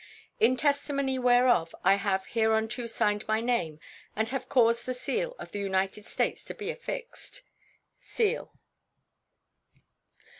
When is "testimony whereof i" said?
0.57-1.93